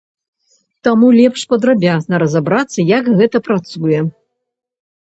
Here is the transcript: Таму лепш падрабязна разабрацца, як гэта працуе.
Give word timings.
Таму 0.87 1.11
лепш 1.19 1.43
падрабязна 1.55 2.15
разабрацца, 2.25 2.79
як 2.97 3.03
гэта 3.21 3.37
працуе. 3.51 3.99